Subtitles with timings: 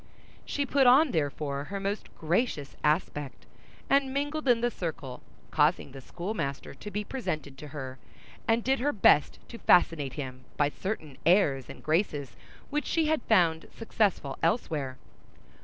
[0.45, 3.45] She put on, therefore, her most gracious aspect,
[3.87, 7.99] and mingled in the circle; caused the schoolmaster to be presented to her,
[8.47, 12.35] and did her best to fascinate him by certain airs and graces
[12.71, 14.97] which she had found successful elsewhere.